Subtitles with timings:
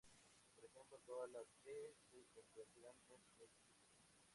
[0.55, 1.93] Por ejemplo, todas las "e"
[2.23, 3.53] se convertirán en "X".